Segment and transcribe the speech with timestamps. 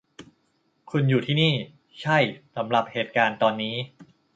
[0.89, 1.53] คุณอยู่ที่นี่
[2.01, 2.17] ใช่-
[2.55, 3.75] สำหรับเหตุการณ์ตอนนี้